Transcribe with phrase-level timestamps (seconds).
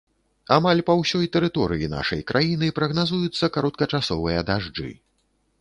[0.55, 4.91] Амаль па ўсёй тэрыторыі нашай краіны прагназуюцца кароткачасовыя дажджы.